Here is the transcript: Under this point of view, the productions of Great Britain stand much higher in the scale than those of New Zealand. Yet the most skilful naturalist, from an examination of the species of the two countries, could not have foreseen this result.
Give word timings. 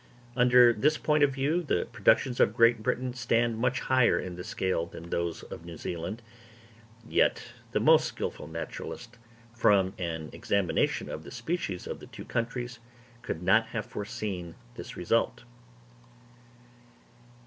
Under 0.35 0.73
this 0.73 0.97
point 0.97 1.23
of 1.23 1.31
view, 1.35 1.61
the 1.61 1.85
productions 1.91 2.39
of 2.39 2.55
Great 2.55 2.81
Britain 2.81 3.13
stand 3.13 3.59
much 3.59 3.81
higher 3.81 4.17
in 4.17 4.35
the 4.35 4.43
scale 4.43 4.87
than 4.87 5.11
those 5.11 5.43
of 5.43 5.63
New 5.63 5.77
Zealand. 5.77 6.23
Yet 7.07 7.49
the 7.71 7.79
most 7.79 8.05
skilful 8.07 8.47
naturalist, 8.47 9.19
from 9.53 9.93
an 9.99 10.31
examination 10.33 11.07
of 11.07 11.23
the 11.23 11.29
species 11.29 11.85
of 11.85 11.99
the 11.99 12.07
two 12.07 12.25
countries, 12.25 12.79
could 13.21 13.43
not 13.43 13.67
have 13.67 13.85
foreseen 13.85 14.55
this 14.73 14.97
result. 14.97 15.43